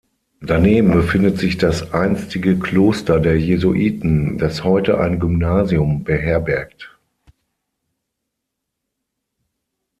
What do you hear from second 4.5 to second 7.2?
heute ein Gymnasium beherbergt.